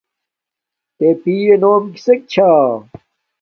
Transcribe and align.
تݺ 0.97 1.09
پِیئݺ 1.21 1.55
نݸم 1.61 1.83
کِسݵک 1.95 2.21
چھݳ؟ 2.31 2.49